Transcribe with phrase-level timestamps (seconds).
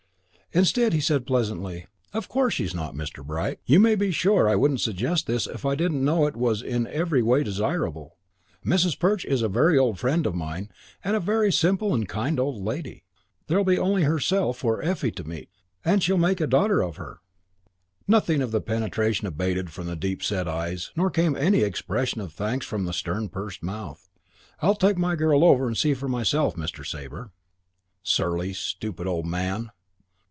[0.53, 3.25] Instead he said pleasantly, "Of course she's not, Mr.
[3.25, 3.61] Bright.
[3.65, 6.87] You may be sure I wouldn't suggest this if I didn't know it was in
[6.87, 8.17] every way desirable.
[8.65, 8.99] Mrs.
[8.99, 10.69] Perch is a very old friend of mine
[11.05, 13.05] and a very simple and kind old lady.
[13.47, 15.47] There'll be only herself for Effie to meet.
[15.85, 17.21] And she'll make a daughter of her."
[18.05, 22.33] Nothing, of the penetration abated from the deep set eyes, nor came any expression of
[22.33, 24.09] thanks from the stern, pursed mouth.
[24.61, 26.85] "I'll take my girl over and see for myself, Mr.
[26.85, 27.31] Sabre."
[28.03, 29.71] Surly, stupid old man!